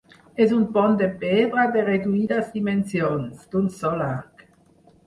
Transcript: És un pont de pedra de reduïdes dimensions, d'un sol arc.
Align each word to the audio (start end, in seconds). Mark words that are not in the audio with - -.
És 0.45 0.53
un 0.59 0.63
pont 0.77 0.95
de 1.01 1.09
pedra 1.25 1.67
de 1.77 1.83
reduïdes 1.91 2.51
dimensions, 2.57 3.47
d'un 3.55 3.73
sol 3.79 4.07
arc. 4.11 4.45